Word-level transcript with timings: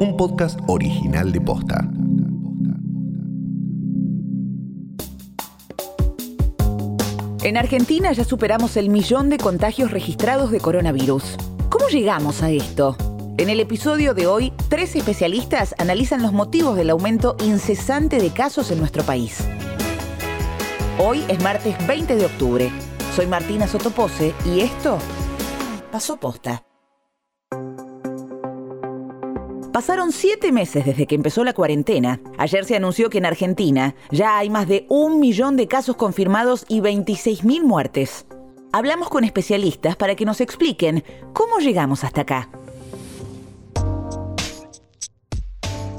un 0.00 0.16
podcast 0.16 0.58
original 0.66 1.30
de 1.30 1.42
Posta. 1.42 1.86
En 7.42 7.58
Argentina 7.58 8.10
ya 8.12 8.24
superamos 8.24 8.78
el 8.78 8.88
millón 8.88 9.28
de 9.28 9.36
contagios 9.36 9.90
registrados 9.90 10.50
de 10.50 10.60
coronavirus. 10.60 11.36
¿Cómo 11.68 11.88
llegamos 11.88 12.42
a 12.42 12.50
esto? 12.50 12.96
En 13.36 13.50
el 13.50 13.60
episodio 13.60 14.14
de 14.14 14.26
hoy, 14.26 14.54
tres 14.70 14.96
especialistas 14.96 15.74
analizan 15.76 16.22
los 16.22 16.32
motivos 16.32 16.76
del 16.76 16.88
aumento 16.88 17.36
incesante 17.44 18.20
de 18.20 18.30
casos 18.30 18.70
en 18.70 18.78
nuestro 18.78 19.02
país. 19.02 19.44
Hoy 20.98 21.24
es 21.28 21.42
martes 21.42 21.76
20 21.86 22.16
de 22.16 22.24
octubre. 22.24 22.70
Soy 23.14 23.26
Martina 23.26 23.66
Sotopose 23.66 24.32
y 24.46 24.60
esto 24.60 24.98
pasó 25.92 26.16
posta. 26.16 26.69
Pasaron 29.72 30.10
siete 30.10 30.50
meses 30.50 30.84
desde 30.84 31.06
que 31.06 31.14
empezó 31.14 31.44
la 31.44 31.52
cuarentena. 31.52 32.20
Ayer 32.38 32.64
se 32.64 32.74
anunció 32.74 33.08
que 33.08 33.18
en 33.18 33.26
Argentina 33.26 33.94
ya 34.10 34.36
hay 34.36 34.50
más 34.50 34.66
de 34.66 34.84
un 34.88 35.20
millón 35.20 35.56
de 35.56 35.68
casos 35.68 35.94
confirmados 35.94 36.64
y 36.68 36.80
26.000 36.80 37.62
muertes. 37.62 38.26
Hablamos 38.72 39.08
con 39.08 39.22
especialistas 39.22 39.94
para 39.94 40.16
que 40.16 40.24
nos 40.24 40.40
expliquen 40.40 41.04
cómo 41.32 41.58
llegamos 41.60 42.02
hasta 42.02 42.22
acá. 42.22 42.50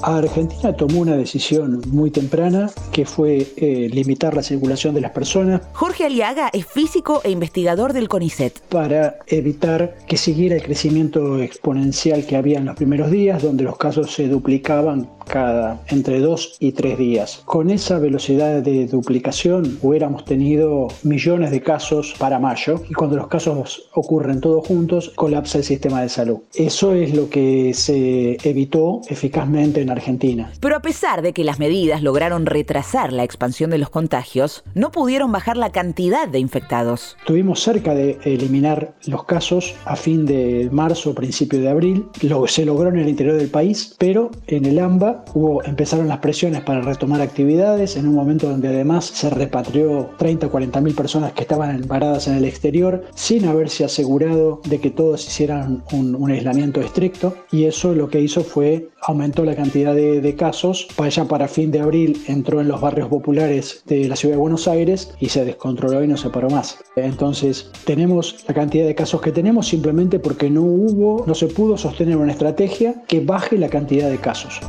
Argentina 0.04 0.74
tomó 0.74 1.00
una 1.00 1.16
decisión 1.16 1.82
muy 1.88 2.12
temprana 2.12 2.70
que 2.92 3.06
fue 3.06 3.48
eh, 3.58 3.90
limitar 3.92 4.36
la 4.36 4.44
circulación 4.44 4.96
de 4.96 5.02
las 5.02 5.12
personas. 5.12 5.62
Jorge 5.74 6.06
Aliaga 6.06 6.50
es 6.54 6.66
físico 6.66 7.22
e 7.24 7.32
investigador 7.32 7.94
del 7.94 8.10
CONICET. 8.10 8.60
Para 8.70 9.20
evitar 9.28 9.98
que 10.08 10.18
siguiera 10.18 10.56
el 10.56 10.64
crecimiento 10.64 11.40
exponencial 11.40 12.26
que 12.26 12.36
había 12.36 12.60
en 12.60 12.66
los 12.66 12.76
primeros 12.76 13.12
días, 13.12 13.42
donde 13.42 13.64
los 13.64 13.78
casos 13.78 14.12
se 14.14 14.28
duplicaban 14.28 15.10
cada 15.28 15.82
entre 15.88 16.20
dos 16.20 16.58
y 16.60 16.74
tres 16.74 16.98
días. 16.98 17.42
Con 17.46 17.70
esa 17.70 18.00
velocidad 18.00 18.62
de 18.62 18.88
duplicación 18.88 19.78
hubiéramos 19.82 20.26
tenido 20.26 20.88
millones 21.04 21.52
de 21.52 21.62
casos 21.62 22.14
para 22.18 22.40
mayo 22.40 22.82
y 22.90 22.94
cuando 22.94 23.18
los 23.18 23.28
casos 23.28 23.90
ocurren 23.94 24.42
todos 24.42 24.68
juntos 24.68 25.12
colapsa 25.16 25.60
el 25.60 25.64
sistema 25.64 26.02
de 26.02 26.10
salud. 26.10 26.40
Eso 26.54 26.94
es 26.94 27.16
lo 27.16 27.30
que 27.30 27.74
se 27.74 28.38
evitó 28.44 29.02
eficazmente 29.08 29.82
en 29.82 29.91
Argentina. 29.92 30.52
Pero 30.60 30.76
a 30.76 30.82
pesar 30.82 31.22
de 31.22 31.34
que 31.34 31.44
las 31.44 31.60
medidas 31.60 32.02
lograron 32.02 32.46
retrasar 32.46 33.14
la 33.14 33.24
expansión 33.24 33.70
de 33.70 33.78
los 33.78 33.90
contagios, 33.90 34.64
no 34.74 34.92
pudieron 34.92 35.32
bajar 35.32 35.58
la 35.58 35.72
cantidad 35.72 36.28
de 36.28 36.40
infectados. 36.40 37.16
Estuvimos 37.20 37.62
cerca 37.62 37.94
de 37.94 38.20
eliminar 38.24 38.94
los 39.06 39.26
casos 39.26 39.76
a 39.86 39.96
fin 39.96 40.26
de 40.26 40.70
marzo, 40.72 41.16
principio 41.16 41.60
de 41.60 41.70
abril. 41.70 42.06
Lo, 42.22 42.48
se 42.48 42.66
logró 42.66 42.90
en 42.90 42.98
el 42.98 43.10
interior 43.10 43.38
del 43.38 43.50
país, 43.50 43.96
pero 43.98 44.32
en 44.48 44.66
el 44.66 44.80
AMBA 44.80 45.26
hubo, 45.34 45.64
empezaron 45.64 46.08
las 46.08 46.20
presiones 46.20 46.62
para 46.62 46.82
retomar 46.82 47.22
actividades 47.22 47.96
en 47.96 48.08
un 48.08 48.16
momento 48.16 48.50
donde 48.50 48.70
además 48.70 49.06
se 49.06 49.30
repatrió 49.30 50.12
30 50.18 50.48
o 50.48 50.52
40 50.52 50.82
mil 50.82 50.94
personas 50.94 51.34
que 51.34 51.42
estaban 51.42 51.76
embaradas 51.76 52.28
en 52.28 52.36
el 52.36 52.46
exterior 52.46 53.06
sin 53.16 53.46
haberse 53.46 53.84
asegurado 53.86 54.62
de 54.66 54.80
que 54.80 54.92
todos 54.92 55.26
hicieran 55.28 55.84
un, 55.92 56.16
un 56.16 56.32
aislamiento 56.32 56.82
estricto 56.82 57.36
y 57.52 57.66
eso 57.66 57.94
lo 57.94 58.10
que 58.10 58.22
hizo 58.22 58.44
fue 58.44 58.90
aumentó 59.02 59.44
la 59.44 59.56
cantidad 59.56 59.81
de, 59.90 60.36
casos. 60.36 60.88
Para 60.96 61.08
allá 61.08 61.26
para 61.26 61.48
fin 61.48 61.72
de 61.72 61.80
abril 61.80 62.22
entró 62.28 62.62
en 62.62 62.68
los 62.68 62.80
barrios 62.80 63.10
populares 63.10 63.84
de 63.86 64.08
la 64.08 64.16
ciudad 64.16 64.36
de 64.36 64.42
Buenos 64.42 64.68
Aires 64.68 65.14
y 65.20 65.30
se 65.30 65.44
descontroló 65.44 66.04
y 66.04 66.08
no 66.08 66.18
se 66.18 66.30
paró 66.30 66.50
más. 66.50 66.78
Entonces 66.96 67.70
tenemos 67.86 68.46
la 68.48 68.54
cantidad 68.54 68.86
de 68.86 68.96
casos 68.96 69.22
que 69.22 69.32
tenemos 69.32 69.68
simplemente 69.68 70.20
porque 70.20 70.50
no 70.50 70.62
hubo, 70.62 71.26
no 71.28 71.36
se 71.36 71.48
pudo 71.48 71.78
sostener 71.78 72.18
una 72.18 72.32
estrategia 72.32 73.04
que 73.08 73.20
baje 73.20 73.58
la 73.58 73.70
cantidad 73.70 74.10
de 74.10 74.18
casos. 74.18 74.62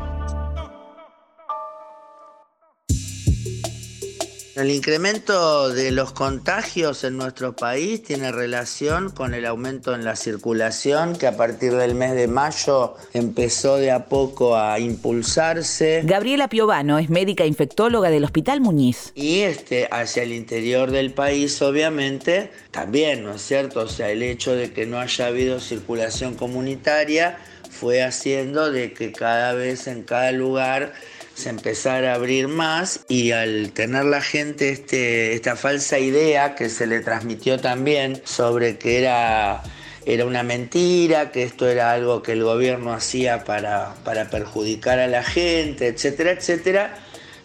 El 4.63 4.71
incremento 4.71 5.71
de 5.71 5.91
los 5.91 6.13
contagios 6.13 7.03
en 7.03 7.17
nuestro 7.17 7.57
país 7.57 8.01
tiene 8.05 8.31
relación 8.31 9.11
con 9.11 9.35
el 9.35 9.45
aumento 9.45 9.93
en 9.93 10.05
la 10.05 10.15
circulación 10.15 11.17
que 11.17 11.27
a 11.27 11.37
partir 11.37 11.75
del 11.75 11.97
mes 11.97 12.15
de 12.15 12.29
mayo 12.29 12.95
empezó 13.13 13.79
de 13.79 13.91
a 13.91 14.05
poco 14.05 14.57
a 14.57 14.79
impulsarse. 14.79 16.03
Gabriela 16.05 16.47
Piovano 16.47 17.01
es 17.01 17.11
médica 17.11 17.45
infectóloga 17.45 18.09
del 18.09 18.23
Hospital 18.23 18.61
Muñiz. 18.61 19.11
Y 19.17 19.41
este, 19.41 19.89
hacia 19.91 20.23
el 20.23 20.33
interior 20.33 20.93
del 20.93 21.13
país, 21.13 21.61
obviamente, 21.61 22.53
también, 22.71 23.25
¿no 23.25 23.35
es 23.35 23.43
cierto? 23.43 23.81
O 23.81 23.89
sea, 23.89 24.11
el 24.11 24.23
hecho 24.23 24.55
de 24.55 24.73
que 24.73 24.87
no 24.87 25.01
haya 25.01 25.27
habido 25.27 25.59
circulación 25.59 26.37
comunitaria 26.37 27.37
fue 27.69 28.05
haciendo 28.05 28.71
de 28.71 28.93
que 28.93 29.11
cada 29.11 29.55
vez 29.55 29.89
en 29.89 30.05
cada 30.05 30.31
lugar 30.31 30.93
se 31.35 31.49
empezara 31.49 32.13
a 32.13 32.15
abrir 32.17 32.49
más 32.49 33.01
y 33.09 33.33
al 33.33 33.73
tener 33.73 34.05
la 34.05 34.21
gente 34.21 34.71
este, 34.71 35.35
esta 35.35 35.57
falsa 35.57 35.99
idea 35.99 36.55
que 36.55 36.69
se 36.69 36.87
le 36.87 37.01
transmitió 37.01 37.59
también 37.59 38.21
sobre 38.25 38.79
que 38.79 38.99
era, 38.99 39.63
era 40.05 40.27
una 40.27 40.43
mentira, 40.43 41.31
que 41.31 41.43
esto 41.43 41.69
era 41.69 41.93
algo 41.93 42.23
que 42.23 42.33
el 42.33 42.43
gobierno 42.43 42.93
hacía 42.93 43.45
para, 43.45 43.95
para 44.05 44.31
perjudicar 44.31 44.99
a 44.99 45.07
la 45.07 45.23
gente, 45.23 45.89
etcétera, 45.89 46.33
etcétera, 46.33 46.99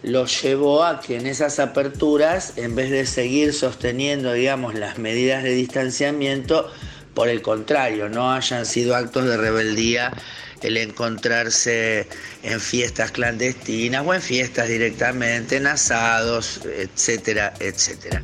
lo 0.03 0.25
llevó 0.25 0.83
a 0.83 1.01
que 1.01 1.17
en 1.17 1.25
esas 1.25 1.59
aperturas, 1.59 2.53
en 2.57 2.75
vez 2.75 2.91
de 2.91 3.05
seguir 3.05 3.53
sosteniendo, 3.53 4.33
digamos, 4.33 4.75
las 4.75 4.99
medidas 4.99 5.43
de 5.43 5.51
distanciamiento, 5.51 6.69
por 7.13 7.29
el 7.29 7.41
contrario, 7.41 8.09
no 8.09 8.31
hayan 8.31 8.65
sido 8.67 8.95
actos 8.95 9.25
de 9.25 9.37
rebeldía 9.37 10.13
el 10.61 10.77
encontrarse 10.77 12.07
en 12.43 12.59
fiestas 12.59 13.11
clandestinas 13.11 14.05
o 14.05 14.13
en 14.13 14.21
fiestas 14.21 14.67
directamente, 14.67 15.57
en 15.57 15.67
asados, 15.67 16.61
etcétera, 16.65 17.53
etcétera. 17.59 18.23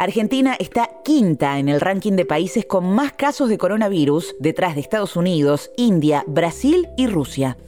Argentina 0.00 0.56
está 0.58 0.88
quinta 1.04 1.58
en 1.58 1.68
el 1.68 1.78
ranking 1.78 2.12
de 2.12 2.24
países 2.24 2.64
con 2.64 2.86
más 2.86 3.12
casos 3.12 3.50
de 3.50 3.58
coronavirus, 3.58 4.34
detrás 4.40 4.74
de 4.74 4.80
Estados 4.80 5.14
Unidos, 5.14 5.70
India, 5.76 6.24
Brasil 6.26 6.88
y 6.96 7.06
Rusia. 7.06 7.58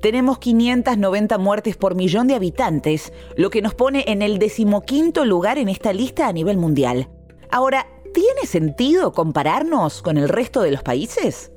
Tenemos 0.00 0.38
590 0.38 1.36
muertes 1.36 1.76
por 1.76 1.94
millón 1.94 2.26
de 2.26 2.36
habitantes, 2.36 3.12
lo 3.36 3.50
que 3.50 3.60
nos 3.60 3.74
pone 3.74 4.04
en 4.06 4.22
el 4.22 4.38
decimoquinto 4.38 5.26
lugar 5.26 5.58
en 5.58 5.68
esta 5.68 5.92
lista 5.92 6.26
a 6.26 6.32
nivel 6.32 6.56
mundial. 6.56 7.10
Ahora, 7.50 7.86
¿Tiene 8.14 8.46
sentido 8.46 9.12
compararnos 9.12 10.00
con 10.00 10.18
el 10.18 10.28
resto 10.28 10.62
de 10.62 10.70
los 10.70 10.84
países? 10.84 11.50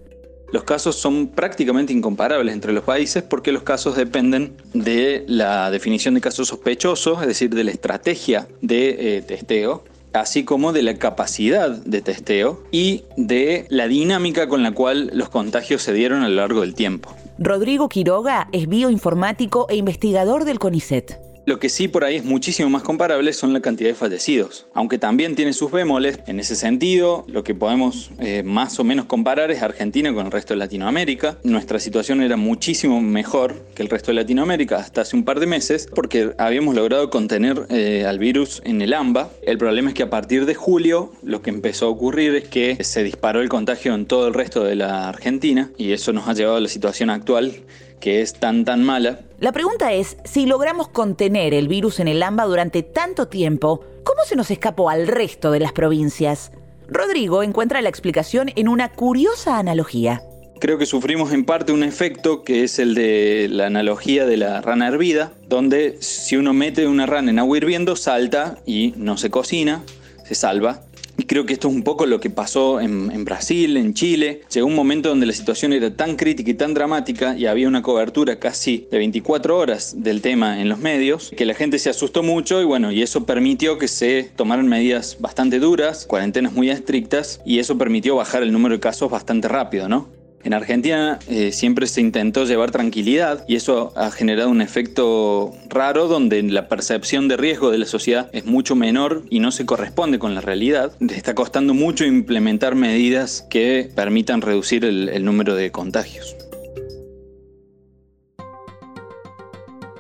Los 0.52 0.64
casos 0.64 0.96
son 0.96 1.28
prácticamente 1.28 1.94
incomparables 1.94 2.52
entre 2.52 2.74
los 2.74 2.84
países 2.84 3.22
porque 3.22 3.52
los 3.52 3.62
casos 3.62 3.96
dependen 3.96 4.58
de 4.74 5.24
la 5.28 5.70
definición 5.70 6.16
de 6.16 6.22
casos 6.22 6.48
sospechosos, 6.48 7.22
es 7.22 7.28
decir, 7.28 7.54
de 7.54 7.64
la 7.64 7.70
estrategia 7.70 8.48
de 8.62 9.18
eh, 9.18 9.22
testeo, 9.22 9.84
así 10.14 10.46
como 10.46 10.74
de 10.74 10.82
la 10.82 10.96
capacidad 10.96 11.70
de 11.70 12.02
testeo 12.02 12.64
y 12.72 13.04
de 13.18 13.68
la 13.70 13.88
dinámica 13.88 14.48
con 14.48 14.64
la 14.64 14.72
cual 14.72 15.12
los 15.14 15.30
contagios 15.30 15.84
se 15.84 15.94
dieron 15.94 16.24
a 16.24 16.30
lo 16.30 16.38
largo 16.38 16.62
del 16.62 16.74
tiempo. 16.74 17.16
Rodrigo 17.38 17.88
Quiroga 17.88 18.50
es 18.52 18.68
bioinformático 18.68 19.68
e 19.70 19.76
investigador 19.76 20.44
del 20.44 20.58
CONICET. 20.58 21.27
Lo 21.48 21.60
que 21.60 21.70
sí 21.70 21.88
por 21.88 22.04
ahí 22.04 22.18
es 22.18 22.26
muchísimo 22.26 22.70
más 22.70 22.84
comparable 22.84 23.32
son 23.32 23.54
la 23.54 23.62
cantidad 23.62 23.90
de 23.90 23.96
fallecidos, 23.96 24.68
aunque 24.74 24.98
también 24.98 25.34
tiene 25.34 25.54
sus 25.54 25.72
bemoles. 25.72 26.20
En 26.28 26.42
ese 26.42 26.58
sentido, 26.58 27.24
lo 27.30 27.46
que 27.46 27.56
podemos 27.56 28.12
eh, 28.20 28.44
más 28.44 28.78
o 28.82 28.84
menos 28.84 29.06
comparar 29.06 29.50
es 29.50 29.62
Argentina 29.62 30.14
con 30.14 30.26
el 30.26 30.32
resto 30.34 30.54
de 30.54 30.58
Latinoamérica. 30.58 31.38
Nuestra 31.44 31.80
situación 31.80 32.22
era 32.22 32.36
muchísimo 32.36 33.00
mejor 33.00 33.64
que 33.76 33.82
el 33.82 33.88
resto 33.88 34.12
de 34.12 34.16
Latinoamérica 34.16 34.76
hasta 34.76 35.04
hace 35.04 35.16
un 35.16 35.24
par 35.24 35.40
de 35.40 35.46
meses 35.46 35.88
porque 35.96 36.34
habíamos 36.38 36.76
logrado 36.76 37.10
contener 37.10 37.66
eh, 37.70 38.04
al 38.06 38.20
virus 38.20 38.62
en 38.66 38.82
el 38.82 38.94
AMBA. 38.94 39.30
El 39.42 39.58
problema 39.58 39.92
es 39.92 39.96
que 39.96 40.04
a 40.04 40.10
partir 40.10 40.46
de 40.48 40.54
julio 40.54 41.14
lo 41.24 41.42
que 41.42 41.50
empezó 41.50 41.86
a 41.86 41.90
ocurrir 41.92 42.36
es 42.36 42.50
que 42.50 42.84
se 42.84 43.06
disparó 43.06 43.40
el 43.40 43.48
contagio 43.48 43.96
en 43.96 44.06
todo 44.06 44.28
el 44.28 44.34
resto 44.34 44.66
de 44.66 44.76
la 44.76 45.08
Argentina 45.08 45.72
y 45.78 45.94
eso 45.94 46.12
nos 46.12 46.28
ha 46.28 46.34
llevado 46.34 46.58
a 46.58 46.60
la 46.60 46.68
situación 46.68 47.10
actual 47.10 47.62
que 48.00 48.22
es 48.22 48.34
tan 48.34 48.66
tan 48.66 48.84
mala. 48.84 49.20
La 49.40 49.52
pregunta 49.52 49.94
es, 49.94 50.18
si 50.24 50.46
logramos 50.46 50.88
contener 50.90 51.54
el 51.54 51.68
virus 51.68 52.00
en 52.00 52.08
el 52.08 52.24
AMBA 52.24 52.46
durante 52.46 52.84
tanto 52.84 53.28
tiempo, 53.28 53.84
¿cómo 54.04 54.24
se 54.26 54.36
nos 54.36 54.52
escapó 54.52 54.90
al 54.90 55.08
resto 55.08 55.52
de 55.52 55.60
las 55.60 55.74
provincias? 55.74 56.52
Rodrigo 56.88 57.44
encuentra 57.44 57.82
la 57.82 57.90
explicación 57.90 58.52
en 58.56 58.68
una 58.68 58.94
curiosa 58.94 59.60
analogía. 59.60 60.24
Creo 60.60 60.80
que 60.80 60.88
sufrimos 60.88 61.34
en 61.34 61.46
parte 61.46 61.72
un 61.72 61.84
efecto 61.84 62.44
que 62.44 62.64
es 62.64 62.80
el 62.80 62.96
de 62.96 63.48
la 63.52 63.68
analogía 63.68 64.26
de 64.26 64.38
la 64.38 64.62
rana 64.62 64.88
hervida, 64.88 65.34
donde 65.48 65.98
si 66.00 66.36
uno 66.36 66.54
mete 66.54 66.88
una 66.88 67.06
rana 67.06 67.30
en 67.30 67.40
agua 67.40 67.58
hirviendo, 67.58 67.96
salta 67.96 68.58
y 68.66 68.94
no 68.98 69.18
se 69.18 69.30
cocina, 69.30 69.84
se 70.26 70.34
salva. 70.34 70.87
Creo 71.28 71.46
que 71.46 71.54
esto 71.54 71.68
es 71.68 71.76
un 71.76 71.84
poco 71.84 72.06
lo 72.06 72.20
que 72.20 72.30
pasó 72.30 72.80
en, 72.80 73.26
Brasil, 73.26 73.78
en 73.78 73.94
Chile. 73.94 74.42
Llegó 74.52 74.68
un 74.68 74.76
momento 74.76 75.10
donde 75.10 75.26
la 75.26 75.34
situación 75.34 75.74
era 75.74 75.96
tan 75.96 76.16
crítica 76.16 76.52
y 76.52 76.54
tan 76.54 76.74
dramática 76.74 77.38
y 77.38 77.46
había 77.46 77.68
una 77.68 77.82
cobertura 77.82 78.40
casi 78.40 78.88
de 78.90 78.98
24 78.98 79.58
horas 79.58 79.96
del 79.98 80.22
tema 80.22 80.62
en 80.62 80.70
los 80.70 80.80
medios, 80.80 81.32
que 81.36 81.46
la 81.46 81.54
gente 81.54 81.80
se 81.80 81.90
asustó 81.90 82.24
mucho 82.24 82.62
y 82.62 82.66
bueno, 82.66 82.92
y 82.92 83.02
eso 83.02 83.26
permitió 83.26 83.78
que 83.78 83.88
se 83.88 84.32
tomaran 84.36 84.68
medidas 84.68 85.18
bastante 85.20 85.60
duras, 85.60 86.06
cuarentenas 86.06 86.54
muy 86.54 86.70
estrictas 86.70 87.42
y 87.46 87.60
eso 87.60 87.78
permitió 87.78 88.16
bajar 88.16 88.44
el 88.44 88.52
número 88.52 88.76
de 88.76 88.80
casos 88.80 89.12
bastante 89.12 89.48
rápido, 89.48 89.90
¿no? 89.90 90.17
En 90.48 90.54
Argentina 90.54 91.20
eh, 91.28 91.52
siempre 91.52 91.88
se 91.88 92.00
intentó 92.00 92.46
llevar 92.46 92.72
tranquilidad 92.72 93.44
y 93.50 93.58
eso 93.58 93.92
ha 93.98 94.12
generado 94.12 94.50
un 94.50 94.62
efecto 94.62 95.54
raro 95.68 96.08
donde 96.08 96.42
la 96.42 96.70
percepción 96.70 97.28
de 97.28 97.36
riesgo 97.36 97.70
de 97.70 97.80
la 97.80 97.86
sociedad 97.86 98.30
es 98.32 98.46
mucho 98.46 98.74
menor 98.74 99.24
y 99.30 99.42
no 99.42 99.52
se 99.52 99.66
corresponde 99.66 100.20
con 100.20 100.36
la 100.36 100.40
realidad. 100.40 100.94
Le 101.02 101.18
está 101.18 101.36
costando 101.36 101.74
mucho 101.74 102.06
implementar 102.06 102.76
medidas 102.76 103.46
que 103.50 103.92
permitan 103.94 104.40
reducir 104.40 104.86
el 104.86 105.26
número 105.26 105.54
de 105.54 105.70
contagios. 105.74 106.38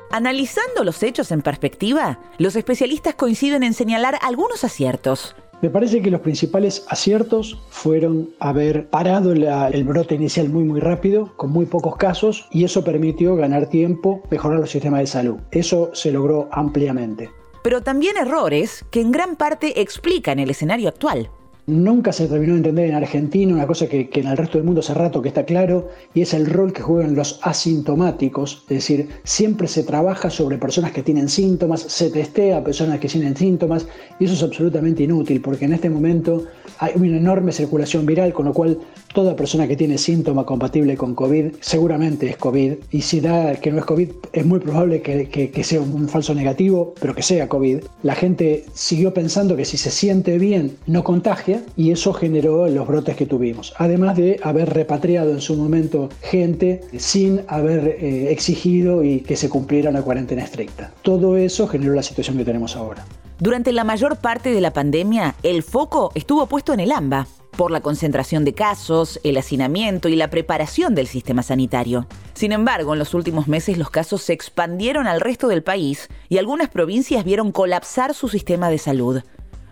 Analizando 0.09 0.85
los 0.85 1.03
hechos 1.03 1.31
en 1.31 1.41
perspectiva, 1.41 2.21
los 2.37 2.55
especialistas 2.55 3.15
coinciden 3.15 3.63
en 3.63 3.73
señalar 3.73 4.17
algunos 4.21 4.63
aciertos. 4.63 5.35
Me 5.61 5.71
parece 5.71 6.03
que 6.03 6.11
los 6.11 6.21
principales 6.21 6.85
aciertos 6.87 7.59
fueron 7.69 8.29
haber 8.39 8.89
parado 8.89 9.31
el 9.31 9.83
brote 9.85 10.13
inicial 10.13 10.49
muy 10.49 10.63
muy 10.63 10.79
rápido, 10.79 11.35
con 11.35 11.51
muy 11.51 11.65
pocos 11.65 11.95
casos, 11.95 12.47
y 12.51 12.63
eso 12.63 12.83
permitió 12.83 13.35
ganar 13.35 13.67
tiempo, 13.67 14.21
mejorar 14.29 14.59
los 14.59 14.69
sistemas 14.69 14.99
de 14.99 15.07
salud. 15.07 15.37
Eso 15.49 15.89
se 15.93 16.11
logró 16.11 16.47
ampliamente. 16.51 17.31
Pero 17.63 17.81
también 17.81 18.17
errores 18.17 18.85
que 18.91 19.01
en 19.01 19.11
gran 19.11 19.35
parte 19.35 19.81
explican 19.81 20.37
el 20.37 20.51
escenario 20.51 20.89
actual. 20.89 21.31
Nunca 21.69 22.13
se 22.13 22.27
terminó 22.27 22.53
de 22.53 22.59
entender 22.59 22.85
en 22.85 22.95
Argentina 22.95 23.53
una 23.53 23.67
cosa 23.67 23.87
que, 23.87 24.09
en 24.13 24.27
el 24.27 24.37
resto 24.37 24.57
del 24.57 24.63
mundo 24.63 24.79
hace 24.79 24.93
rato 24.93 25.21
que 25.21 25.27
está 25.27 25.43
claro, 25.43 25.89
y 26.13 26.21
es 26.21 26.33
el 26.33 26.45
rol 26.45 26.71
que 26.71 26.81
juegan 26.81 27.13
los 27.13 27.41
asintomáticos. 27.43 28.63
Es 28.69 28.77
decir, 28.77 29.09
siempre 29.25 29.67
se 29.67 29.83
trabaja 29.83 30.29
sobre 30.29 30.57
personas 30.57 30.93
que 30.93 31.03
tienen 31.03 31.27
síntomas, 31.27 31.81
se 31.81 32.09
testea 32.09 32.59
a 32.59 32.63
personas 32.63 33.01
que 33.01 33.09
tienen 33.09 33.35
síntomas, 33.35 33.85
y 34.17 34.23
eso 34.23 34.35
es 34.35 34.43
absolutamente 34.43 35.03
inútil, 35.03 35.41
porque 35.41 35.65
en 35.65 35.73
este 35.73 35.89
momento 35.89 36.45
hay 36.79 36.93
una 36.95 37.17
enorme 37.17 37.51
circulación 37.51 38.05
viral, 38.05 38.31
con 38.31 38.45
lo 38.45 38.53
cual 38.53 38.79
toda 39.13 39.35
persona 39.35 39.67
que 39.67 39.75
tiene 39.75 39.97
síntoma 39.97 40.45
compatible 40.45 40.95
con 40.95 41.15
COVID 41.15 41.55
seguramente 41.59 42.29
es 42.29 42.37
COVID, 42.37 42.75
y 42.91 43.01
si 43.01 43.19
da 43.19 43.55
que 43.57 43.73
no 43.73 43.79
es 43.79 43.85
COVID, 43.85 44.09
es 44.31 44.45
muy 44.45 44.59
probable 44.59 45.01
que, 45.01 45.27
que 45.27 45.63
sea 45.65 45.81
un 45.81 46.07
falso 46.07 46.33
negativo, 46.33 46.93
pero 47.01 47.13
que 47.13 47.23
sea 47.23 47.49
COVID. 47.49 47.79
La 48.03 48.15
gente 48.15 48.63
siguió 48.73 49.13
pensando 49.13 49.57
que 49.57 49.65
si 49.65 49.75
se 49.75 49.91
siente 49.91 50.37
bien, 50.37 50.77
no 50.85 51.03
contagia 51.03 51.56
y 51.75 51.91
eso 51.91 52.13
generó 52.13 52.67
los 52.67 52.87
brotes 52.87 53.15
que 53.15 53.25
tuvimos. 53.25 53.73
Además 53.77 54.15
de 54.17 54.39
haber 54.43 54.73
repatriado 54.73 55.31
en 55.31 55.41
su 55.41 55.55
momento 55.55 56.09
gente 56.21 56.81
sin 56.97 57.41
haber 57.47 57.87
eh, 57.87 58.31
exigido 58.31 59.03
y 59.03 59.21
que 59.21 59.35
se 59.35 59.49
cumpliera 59.49 59.89
una 59.89 60.01
cuarentena 60.01 60.43
estricta. 60.43 60.91
Todo 61.01 61.37
eso 61.37 61.67
generó 61.67 61.93
la 61.93 62.03
situación 62.03 62.37
que 62.37 62.45
tenemos 62.45 62.75
ahora. 62.75 63.05
Durante 63.39 63.71
la 63.71 63.83
mayor 63.83 64.17
parte 64.17 64.51
de 64.51 64.61
la 64.61 64.73
pandemia, 64.73 65.35
el 65.43 65.61
foco 65.61 66.11
estuvo 66.15 66.47
puesto 66.47 66.73
en 66.73 66.79
el 66.79 66.91
AMBA 66.91 67.27
por 67.57 67.71
la 67.71 67.81
concentración 67.81 68.45
de 68.45 68.53
casos, 68.53 69.19
el 69.23 69.35
hacinamiento 69.35 70.07
y 70.07 70.15
la 70.15 70.29
preparación 70.29 70.95
del 70.95 71.07
sistema 71.07 71.43
sanitario. 71.43 72.07
Sin 72.33 72.51
embargo, 72.51 72.93
en 72.93 72.99
los 72.99 73.13
últimos 73.13 73.47
meses 73.47 73.77
los 73.77 73.89
casos 73.89 74.21
se 74.21 74.33
expandieron 74.33 75.07
al 75.07 75.19
resto 75.19 75.47
del 75.47 75.63
país 75.63 76.07
y 76.29 76.37
algunas 76.37 76.69
provincias 76.69 77.25
vieron 77.25 77.51
colapsar 77.51 78.13
su 78.13 78.29
sistema 78.29 78.69
de 78.69 78.77
salud. 78.77 79.21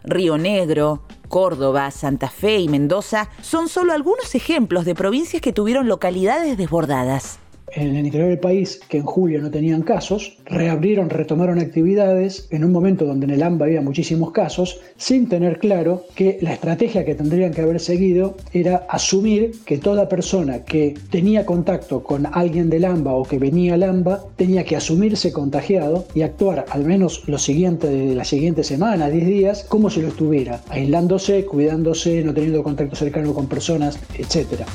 Río 0.06 0.38
Negro, 0.38 1.02
Córdoba, 1.28 1.92
Santa 1.92 2.30
Fe 2.30 2.60
y 2.60 2.70
Mendoza 2.70 3.30
son 3.42 3.68
solo 3.68 3.94
algunos 3.94 4.36
ejemplos 4.36 4.86
de 4.86 4.96
provincias 4.96 5.42
que 5.42 5.54
tuvieron 5.54 5.88
localidades 5.88 6.58
desbordadas 6.58 7.40
en 7.76 7.96
el 7.96 8.06
interior 8.06 8.30
del 8.30 8.40
país, 8.40 8.80
que 8.90 8.98
en 8.98 9.04
julio 9.04 9.42
no 9.42 9.52
tenían 9.52 9.82
casos, 9.82 10.38
reabrieron, 10.46 11.10
retomaron 11.10 11.60
actividades 11.60 12.48
en 12.50 12.64
un 12.64 12.72
momento 12.72 13.06
donde 13.06 13.26
en 13.26 13.32
el 13.32 13.44
AMBA 13.44 13.66
había 13.66 13.82
muchísimos 13.82 14.32
casos, 14.32 14.80
sin 14.98 15.28
tener 15.28 15.60
claro 15.60 16.04
que 16.16 16.38
la 16.42 16.54
estrategia 16.54 17.06
que 17.06 17.16
tendrían 17.16 17.54
que 17.54 17.62
haber 17.62 17.80
seguido 17.80 18.36
era 18.54 18.86
asumir 18.90 19.52
que 19.66 19.78
toda 19.78 20.10
persona 20.10 20.64
que 20.64 20.96
tenía 21.12 21.46
contacto 21.46 22.04
con 22.04 22.26
alguien 22.26 22.70
del 22.70 22.86
AMBA 22.86 23.14
o 23.14 23.24
que 23.24 23.40
venía 23.40 23.74
al 23.74 23.84
AMBA 23.84 24.24
tenía 24.36 24.64
que 24.64 24.76
asumirse 24.76 25.32
contagiado 25.32 26.06
y 26.16 26.22
actuar 26.22 26.66
al 26.70 26.86
menos 26.86 27.28
lo 27.28 27.38
siguiente 27.38 27.88
de 27.88 28.16
la 28.16 28.24
siguiente 28.24 28.64
semana, 28.64 29.10
10 29.10 29.28
días, 29.28 29.64
como 29.64 29.90
si 29.90 30.02
lo 30.02 30.08
estuviera, 30.08 30.62
aislándose, 30.70 31.46
cuidándose, 31.46 32.24
no 32.24 32.34
teniendo 32.34 32.64
contacto 32.64 32.96
cercano 32.96 33.34
con 33.34 33.48
personas, 33.48 34.00
etcétera. 34.18 34.66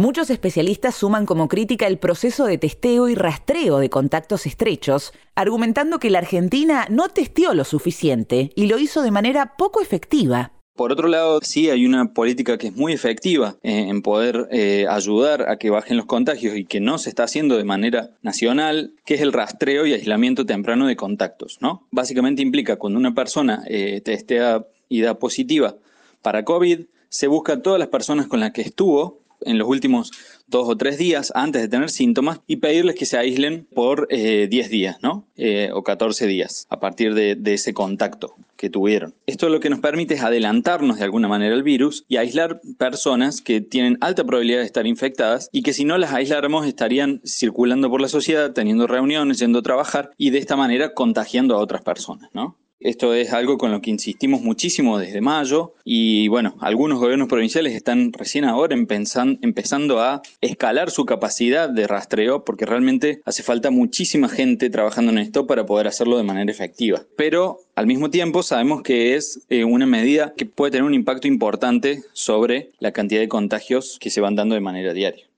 Muchos 0.00 0.30
especialistas 0.30 0.94
suman 0.94 1.26
como 1.26 1.46
crítica 1.46 1.86
el 1.86 1.98
proceso 1.98 2.46
de 2.46 2.56
testeo 2.56 3.10
y 3.10 3.14
rastreo 3.14 3.80
de 3.80 3.90
contactos 3.90 4.46
estrechos, 4.46 5.12
argumentando 5.34 5.98
que 5.98 6.08
la 6.08 6.20
Argentina 6.20 6.86
no 6.88 7.10
testeó 7.10 7.52
lo 7.52 7.64
suficiente 7.64 8.50
y 8.54 8.66
lo 8.66 8.78
hizo 8.78 9.02
de 9.02 9.10
manera 9.10 9.58
poco 9.58 9.82
efectiva. 9.82 10.52
Por 10.74 10.90
otro 10.90 11.06
lado, 11.06 11.40
sí 11.42 11.68
hay 11.68 11.84
una 11.84 12.14
política 12.14 12.56
que 12.56 12.68
es 12.68 12.74
muy 12.74 12.94
efectiva 12.94 13.58
eh, 13.62 13.88
en 13.90 14.00
poder 14.00 14.48
eh, 14.50 14.86
ayudar 14.88 15.50
a 15.50 15.58
que 15.58 15.68
bajen 15.68 15.98
los 15.98 16.06
contagios 16.06 16.56
y 16.56 16.64
que 16.64 16.80
no 16.80 16.96
se 16.96 17.10
está 17.10 17.24
haciendo 17.24 17.58
de 17.58 17.64
manera 17.64 18.08
nacional, 18.22 18.94
que 19.04 19.16
es 19.16 19.20
el 19.20 19.34
rastreo 19.34 19.84
y 19.84 19.92
aislamiento 19.92 20.46
temprano 20.46 20.86
de 20.86 20.96
contactos. 20.96 21.58
¿no? 21.60 21.86
Básicamente 21.90 22.40
implica 22.40 22.76
cuando 22.76 22.98
una 22.98 23.14
persona 23.14 23.64
eh, 23.66 24.00
testea 24.00 24.64
y 24.88 25.02
da 25.02 25.18
positiva 25.18 25.76
para 26.22 26.46
COVID, 26.46 26.86
se 27.10 27.26
busca 27.26 27.52
a 27.54 27.60
todas 27.60 27.78
las 27.78 27.88
personas 27.88 28.28
con 28.28 28.40
las 28.40 28.52
que 28.52 28.62
estuvo 28.62 29.20
en 29.42 29.58
los 29.58 29.68
últimos 29.68 30.10
dos 30.50 30.68
o 30.68 30.76
tres 30.76 30.98
días 30.98 31.32
antes 31.34 31.62
de 31.62 31.68
tener 31.68 31.90
síntomas 31.90 32.40
y 32.46 32.56
pedirles 32.56 32.96
que 32.96 33.06
se 33.06 33.16
aíslen 33.16 33.66
por 33.72 34.08
10 34.08 34.20
eh, 34.20 34.68
días, 34.68 34.98
¿no? 35.02 35.26
Eh, 35.36 35.70
o 35.72 35.82
14 35.82 36.26
días 36.26 36.66
a 36.68 36.80
partir 36.80 37.14
de, 37.14 37.36
de, 37.36 37.54
ese 37.54 37.72
contacto 37.72 38.34
que 38.56 38.68
tuvieron. 38.68 39.14
Esto 39.26 39.48
lo 39.48 39.60
que 39.60 39.70
nos 39.70 39.80
permite 39.80 40.14
es 40.14 40.22
adelantarnos 40.22 40.98
de 40.98 41.04
alguna 41.04 41.28
manera 41.28 41.54
al 41.54 41.62
virus 41.62 42.04
y 42.08 42.16
aislar 42.16 42.60
personas 42.76 43.40
que 43.40 43.60
tienen 43.60 43.96
alta 44.00 44.24
probabilidad 44.24 44.58
de 44.58 44.66
estar 44.66 44.86
infectadas 44.86 45.48
y 45.52 45.62
que 45.62 45.72
si 45.72 45.84
no 45.84 45.96
las 45.96 46.12
aisláramos 46.12 46.66
estarían 46.66 47.22
circulando 47.24 47.88
por 47.88 48.00
la 48.00 48.08
sociedad, 48.08 48.52
teniendo 48.52 48.86
reuniones, 48.86 49.38
yendo 49.38 49.60
a 49.60 49.62
trabajar 49.62 50.10
y 50.18 50.30
de 50.30 50.38
esta 50.38 50.56
manera 50.56 50.92
contagiando 50.94 51.54
a 51.54 51.58
otras 51.58 51.82
personas, 51.82 52.28
¿no? 52.34 52.56
Esto 52.80 53.12
es 53.12 53.34
algo 53.34 53.58
con 53.58 53.72
lo 53.72 53.82
que 53.82 53.90
insistimos 53.90 54.40
muchísimo 54.40 54.98
desde 54.98 55.20
mayo 55.20 55.74
y 55.84 56.28
bueno, 56.28 56.56
algunos 56.60 56.98
gobiernos 56.98 57.28
provinciales 57.28 57.74
están 57.74 58.10
recién 58.14 58.46
ahora 58.46 58.74
empezando 58.74 60.00
a 60.00 60.22
escalar 60.40 60.90
su 60.90 61.04
capacidad 61.04 61.68
de 61.68 61.86
rastreo 61.86 62.42
porque 62.42 62.64
realmente 62.64 63.20
hace 63.26 63.42
falta 63.42 63.70
muchísima 63.70 64.30
gente 64.30 64.70
trabajando 64.70 65.12
en 65.12 65.18
esto 65.18 65.46
para 65.46 65.66
poder 65.66 65.88
hacerlo 65.88 66.16
de 66.16 66.22
manera 66.22 66.50
efectiva. 66.50 67.02
Pero 67.16 67.58
al 67.74 67.86
mismo 67.86 68.08
tiempo 68.08 68.42
sabemos 68.42 68.82
que 68.82 69.14
es 69.14 69.42
eh, 69.50 69.64
una 69.64 69.84
medida 69.84 70.32
que 70.34 70.46
puede 70.46 70.72
tener 70.72 70.84
un 70.84 70.94
impacto 70.94 71.28
importante 71.28 72.02
sobre 72.14 72.70
la 72.78 72.92
cantidad 72.92 73.20
de 73.20 73.28
contagios 73.28 73.98
que 74.00 74.08
se 74.08 74.22
van 74.22 74.36
dando 74.36 74.54
de 74.54 74.62
manera 74.62 74.94
diaria. 74.94 75.29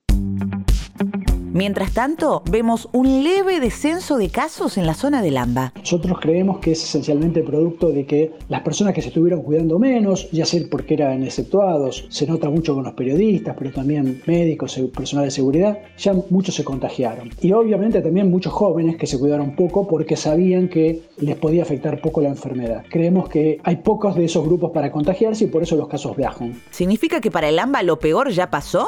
Mientras 1.53 1.93
tanto, 1.93 2.41
vemos 2.49 2.89
un 2.93 3.23
leve 3.23 3.59
descenso 3.59 4.17
de 4.17 4.29
casos 4.29 4.79
en 4.79 4.87
la 4.87 4.95
zona 4.95 5.21
del 5.21 5.37
AMBA. 5.37 5.73
Nosotros 5.77 6.17
creemos 6.19 6.57
que 6.57 6.71
es 6.71 6.83
esencialmente 6.83 7.43
producto 7.43 7.91
de 7.91 8.07
que 8.07 8.31
las 8.49 8.61
personas 8.61 8.95
que 8.95 9.03
se 9.03 9.09
estuvieron 9.09 9.43
cuidando 9.43 9.77
menos, 9.77 10.31
ya 10.31 10.47
sea 10.47 10.63
porque 10.71 10.95
eran 10.95 11.23
exceptuados, 11.23 12.07
se 12.09 12.25
nota 12.25 12.49
mucho 12.49 12.73
con 12.73 12.85
los 12.85 12.93
periodistas, 12.95 13.55
pero 13.55 13.71
también 13.71 14.23
médicos, 14.25 14.81
personal 14.95 15.25
de 15.25 15.31
seguridad, 15.31 15.77
ya 15.95 16.13
muchos 16.31 16.55
se 16.55 16.63
contagiaron. 16.63 17.29
Y 17.39 17.51
obviamente 17.51 18.01
también 18.01 18.31
muchos 18.31 18.51
jóvenes 18.51 18.97
que 18.97 19.05
se 19.05 19.19
cuidaron 19.19 19.55
poco 19.55 19.87
porque 19.87 20.15
sabían 20.15 20.69
que 20.69 21.03
les 21.19 21.35
podía 21.35 21.61
afectar 21.61 22.01
poco 22.01 22.21
la 22.21 22.29
enfermedad. 22.29 22.83
Creemos 22.89 23.29
que 23.29 23.59
hay 23.63 23.75
pocos 23.75 24.15
de 24.15 24.25
esos 24.25 24.43
grupos 24.43 24.71
para 24.71 24.91
contagiarse 24.91 25.43
y 25.43 25.47
por 25.49 25.61
eso 25.61 25.75
los 25.75 25.87
casos 25.87 26.17
viajan. 26.17 26.59
¿Significa 26.71 27.21
que 27.21 27.29
para 27.29 27.47
el 27.47 27.59
AMBA 27.59 27.83
lo 27.83 27.99
peor 27.99 28.31
ya 28.31 28.49
pasó? 28.49 28.87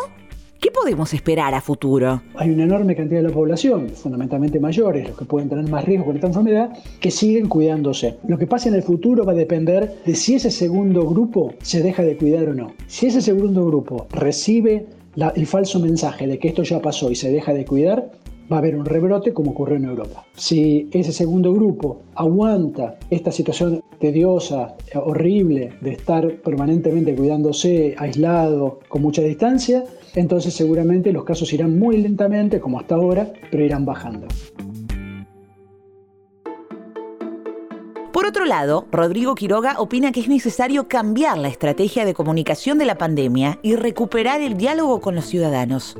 ¿Qué 0.59 0.71
podemos 0.71 1.13
esperar 1.13 1.53
a 1.53 1.61
futuro? 1.61 2.21
Hay 2.35 2.49
una 2.49 2.63
enorme 2.63 2.95
cantidad 2.95 3.21
de 3.21 3.27
la 3.27 3.33
población, 3.33 3.89
fundamentalmente 3.89 4.59
mayores, 4.59 5.07
los 5.07 5.17
que 5.17 5.25
pueden 5.25 5.49
tener 5.49 5.69
más 5.69 5.85
riesgo 5.85 6.05
con 6.07 6.15
esta 6.15 6.27
enfermedad, 6.27 6.71
que 6.99 7.11
siguen 7.11 7.47
cuidándose. 7.47 8.17
Lo 8.27 8.37
que 8.37 8.47
pase 8.47 8.69
en 8.69 8.75
el 8.75 8.83
futuro 8.83 9.25
va 9.25 9.33
a 9.33 9.35
depender 9.35 9.97
de 10.05 10.15
si 10.15 10.35
ese 10.35 10.49
segundo 10.49 11.07
grupo 11.07 11.53
se 11.61 11.83
deja 11.83 12.03
de 12.03 12.17
cuidar 12.17 12.49
o 12.49 12.53
no. 12.53 12.73
Si 12.87 13.07
ese 13.07 13.21
segundo 13.21 13.65
grupo 13.65 14.07
recibe 14.11 14.87
el 15.35 15.45
falso 15.45 15.79
mensaje 15.79 16.27
de 16.27 16.39
que 16.39 16.47
esto 16.47 16.63
ya 16.63 16.81
pasó 16.81 17.11
y 17.11 17.15
se 17.15 17.31
deja 17.31 17.53
de 17.53 17.65
cuidar, 17.65 18.11
va 18.51 18.57
a 18.57 18.59
haber 18.59 18.75
un 18.75 18.85
rebrote 18.85 19.33
como 19.33 19.51
ocurrió 19.51 19.77
en 19.77 19.85
Europa. 19.85 20.25
Si 20.35 20.89
ese 20.91 21.11
segundo 21.11 21.53
grupo 21.53 22.01
aguanta 22.15 22.97
esta 23.09 23.31
situación 23.31 23.81
tediosa, 23.99 24.75
horrible, 24.95 25.73
de 25.81 25.91
estar 25.91 26.35
permanentemente 26.41 27.15
cuidándose, 27.15 27.95
aislado, 27.97 28.79
con 28.87 29.01
mucha 29.01 29.21
distancia, 29.21 29.83
entonces 30.15 30.53
seguramente 30.53 31.11
los 31.11 31.23
casos 31.23 31.51
irán 31.53 31.77
muy 31.79 31.97
lentamente, 31.97 32.59
como 32.59 32.79
hasta 32.79 32.95
ahora, 32.95 33.33
pero 33.51 33.63
irán 33.63 33.85
bajando. 33.85 34.27
Por 38.11 38.25
otro 38.25 38.45
lado, 38.45 38.87
Rodrigo 38.93 39.35
Quiroga 39.35 39.75
opina 39.77 40.13
que 40.13 40.21
es 40.21 40.29
necesario 40.29 40.87
cambiar 40.87 41.37
la 41.37 41.49
estrategia 41.49 42.05
de 42.05 42.13
comunicación 42.13 42.77
de 42.77 42.85
la 42.85 42.97
pandemia 42.97 43.59
y 43.61 43.75
recuperar 43.75 44.39
el 44.39 44.55
diálogo 44.55 45.01
con 45.01 45.15
los 45.15 45.25
ciudadanos. 45.25 45.97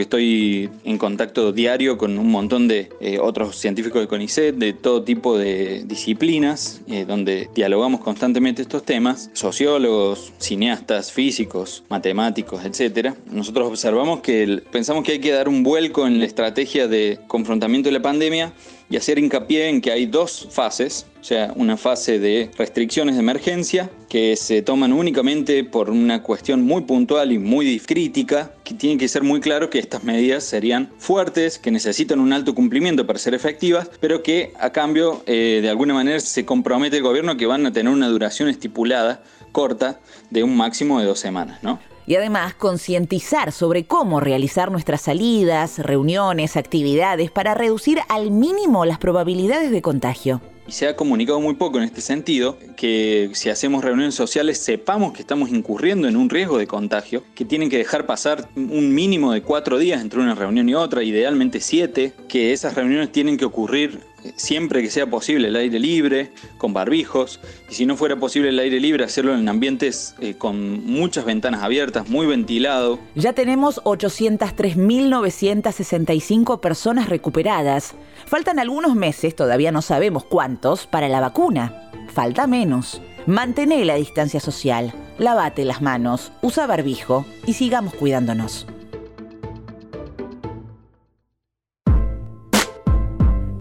Estoy 0.00 0.70
en 0.84 0.98
contacto 0.98 1.52
diario 1.52 1.98
con 1.98 2.18
un 2.18 2.30
montón 2.30 2.68
de 2.68 2.88
eh, 3.00 3.18
otros 3.20 3.56
científicos 3.56 4.00
de 4.00 4.08
CONICET, 4.08 4.54
de 4.56 4.72
todo 4.72 5.02
tipo 5.02 5.36
de 5.36 5.84
disciplinas, 5.84 6.80
eh, 6.88 7.04
donde 7.04 7.48
dialogamos 7.54 8.00
constantemente 8.00 8.62
estos 8.62 8.84
temas, 8.84 9.30
sociólogos, 9.32 10.32
cineastas, 10.38 11.12
físicos, 11.12 11.84
matemáticos, 11.88 12.64
etc. 12.64 13.14
Nosotros 13.30 13.68
observamos 13.68 14.20
que 14.20 14.62
pensamos 14.70 15.04
que 15.04 15.12
hay 15.12 15.20
que 15.20 15.32
dar 15.32 15.48
un 15.48 15.62
vuelco 15.62 16.06
en 16.06 16.18
la 16.18 16.24
estrategia 16.24 16.88
de 16.88 17.18
confrontamiento 17.26 17.88
de 17.88 17.92
la 17.92 18.02
pandemia 18.02 18.52
y 18.90 18.96
hacer 18.96 19.18
hincapié 19.18 19.68
en 19.68 19.80
que 19.80 19.92
hay 19.92 20.06
dos 20.06 20.48
fases, 20.50 21.06
o 21.20 21.24
sea, 21.24 21.52
una 21.54 21.76
fase 21.76 22.18
de 22.18 22.50
restricciones 22.58 23.14
de 23.14 23.20
emergencia 23.20 23.88
que 24.08 24.34
se 24.36 24.62
toman 24.62 24.92
únicamente 24.92 25.62
por 25.62 25.90
una 25.90 26.24
cuestión 26.24 26.62
muy 26.62 26.82
puntual 26.82 27.30
y 27.30 27.38
muy 27.38 27.78
crítica, 27.78 28.52
que 28.64 28.74
tiene 28.74 28.98
que 28.98 29.06
ser 29.06 29.22
muy 29.22 29.40
claro 29.40 29.70
que 29.70 29.78
estas 29.78 30.02
medidas 30.02 30.42
serían 30.42 30.90
fuertes, 30.98 31.58
que 31.58 31.70
necesitan 31.70 32.18
un 32.18 32.32
alto 32.32 32.54
cumplimiento 32.54 33.06
para 33.06 33.20
ser 33.20 33.34
efectivas, 33.34 33.88
pero 34.00 34.24
que 34.24 34.52
a 34.58 34.70
cambio 34.70 35.22
eh, 35.26 35.60
de 35.62 35.70
alguna 35.70 35.94
manera 35.94 36.18
se 36.18 36.44
compromete 36.44 36.96
el 36.96 37.04
gobierno 37.04 37.36
que 37.36 37.46
van 37.46 37.64
a 37.66 37.72
tener 37.72 37.92
una 37.92 38.08
duración 38.08 38.48
estipulada 38.48 39.22
corta 39.52 40.00
de 40.30 40.42
un 40.42 40.56
máximo 40.56 40.98
de 40.98 41.06
dos 41.06 41.20
semanas, 41.20 41.62
¿no? 41.62 41.78
Y 42.06 42.16
además 42.16 42.54
concientizar 42.54 43.52
sobre 43.52 43.84
cómo 43.84 44.20
realizar 44.20 44.70
nuestras 44.70 45.02
salidas, 45.02 45.78
reuniones, 45.78 46.56
actividades 46.56 47.30
para 47.30 47.54
reducir 47.54 48.00
al 48.08 48.30
mínimo 48.30 48.84
las 48.84 48.98
probabilidades 48.98 49.70
de 49.70 49.82
contagio. 49.82 50.40
Y 50.70 50.72
se 50.72 50.86
ha 50.86 50.94
comunicado 50.94 51.40
muy 51.40 51.54
poco 51.54 51.78
en 51.78 51.82
este 51.82 52.00
sentido, 52.00 52.56
que 52.76 53.30
si 53.32 53.50
hacemos 53.50 53.82
reuniones 53.82 54.14
sociales 54.14 54.58
sepamos 54.58 55.12
que 55.12 55.20
estamos 55.20 55.50
incurriendo 55.50 56.06
en 56.06 56.16
un 56.16 56.30
riesgo 56.30 56.58
de 56.58 56.68
contagio, 56.68 57.24
que 57.34 57.44
tienen 57.44 57.68
que 57.68 57.76
dejar 57.76 58.06
pasar 58.06 58.48
un 58.54 58.94
mínimo 58.94 59.32
de 59.32 59.42
cuatro 59.42 59.80
días 59.80 60.00
entre 60.00 60.20
una 60.20 60.36
reunión 60.36 60.68
y 60.68 60.76
otra, 60.76 61.02
idealmente 61.02 61.60
siete, 61.60 62.12
que 62.28 62.52
esas 62.52 62.76
reuniones 62.76 63.10
tienen 63.10 63.36
que 63.36 63.46
ocurrir 63.46 63.98
siempre 64.36 64.82
que 64.82 64.90
sea 64.90 65.08
posible 65.08 65.48
el 65.48 65.56
aire 65.56 65.78
libre, 65.78 66.30
con 66.58 66.72
barbijos, 66.72 67.40
y 67.70 67.74
si 67.74 67.86
no 67.86 67.96
fuera 67.96 68.16
posible 68.16 68.50
el 68.50 68.58
aire 68.58 68.80
libre, 68.80 69.04
hacerlo 69.04 69.34
en 69.34 69.48
ambientes 69.48 70.16
eh, 70.20 70.34
con 70.34 70.84
muchas 70.84 71.24
ventanas 71.24 71.62
abiertas, 71.62 72.08
muy 72.08 72.26
ventilado. 72.26 72.98
Ya 73.14 73.32
tenemos 73.32 73.80
803.965 73.84 76.60
personas 76.60 77.08
recuperadas. 77.08 77.94
Faltan 78.26 78.58
algunos 78.58 78.94
meses, 78.94 79.34
todavía 79.34 79.72
no 79.72 79.80
sabemos 79.82 80.24
cuántos, 80.24 80.59
para 80.90 81.08
la 81.08 81.20
vacuna. 81.20 81.90
Falta 82.08 82.46
menos. 82.46 83.00
Mantén 83.26 83.70
la 83.86 83.94
distancia 83.94 84.40
social, 84.40 84.92
lavate 85.18 85.64
las 85.64 85.80
manos, 85.80 86.32
usa 86.42 86.66
barbijo 86.66 87.24
y 87.46 87.54
sigamos 87.54 87.94
cuidándonos. 87.94 88.66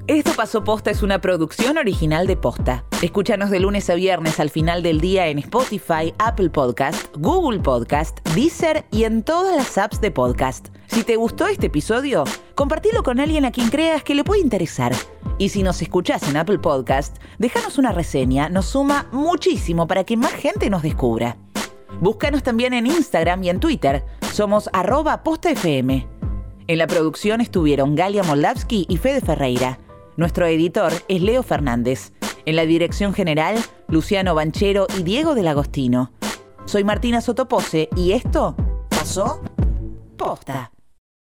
Esto 0.07 0.31
Pasó 0.35 0.63
Posta 0.63 0.89
es 0.89 1.03
una 1.03 1.21
producción 1.21 1.77
original 1.77 2.25
de 2.25 2.35
Posta. 2.35 2.83
Escúchanos 3.01 3.51
de 3.51 3.59
lunes 3.59 3.89
a 3.89 3.93
viernes 3.93 4.39
al 4.39 4.49
final 4.49 4.81
del 4.81 4.99
día 4.99 5.27
en 5.27 5.37
Spotify, 5.39 6.13
Apple 6.17 6.49
Podcast, 6.49 7.15
Google 7.15 7.59
Podcast, 7.59 8.19
Deezer 8.33 8.85
y 8.91 9.03
en 9.03 9.23
todas 9.23 9.55
las 9.55 9.77
apps 9.77 10.01
de 10.01 10.11
podcast. 10.11 10.69
Si 10.89 11.03
te 11.03 11.17
gustó 11.17 11.45
este 11.45 11.67
episodio, 11.67 12.23
compartilo 12.55 13.03
con 13.03 13.19
alguien 13.19 13.45
a 13.45 13.51
quien 13.51 13.69
creas 13.69 14.03
que 14.03 14.15
le 14.15 14.23
puede 14.23 14.41
interesar. 14.41 14.91
Y 15.37 15.49
si 15.49 15.61
nos 15.61 15.83
escuchás 15.83 16.27
en 16.27 16.35
Apple 16.35 16.57
Podcast, 16.57 17.17
déjanos 17.37 17.77
una 17.77 17.91
reseña, 17.91 18.49
nos 18.49 18.65
suma 18.65 19.07
muchísimo 19.11 19.85
para 19.85 20.03
que 20.03 20.17
más 20.17 20.31
gente 20.31 20.67
nos 20.71 20.81
descubra. 20.81 21.37
Búscanos 22.01 22.41
también 22.41 22.73
en 22.73 22.87
Instagram 22.87 23.43
y 23.43 23.49
en 23.49 23.59
Twitter. 23.59 24.03
Somos 24.33 24.67
arroba 24.73 25.21
postafm. 25.23 26.07
En 26.67 26.77
la 26.77 26.87
producción 26.87 27.39
estuvieron 27.39 27.93
Galia 27.95 28.23
Moldavsky 28.23 28.87
y 28.89 28.97
Fede 28.97 29.21
Ferreira. 29.21 29.77
Nuestro 30.17 30.47
editor 30.47 30.91
es 31.07 31.21
Leo 31.21 31.43
Fernández. 31.43 32.13
En 32.45 32.55
la 32.55 32.65
dirección 32.65 33.13
general, 33.13 33.59
Luciano 33.87 34.33
Banchero 34.33 34.87
y 34.97 35.03
Diego 35.03 35.35
del 35.35 35.49
Agostino. 35.49 36.11
Soy 36.65 36.83
Martina 36.83 37.21
Sotopose 37.21 37.89
y 37.95 38.13
esto 38.13 38.55
pasó 38.89 39.41
posta. 40.17 40.71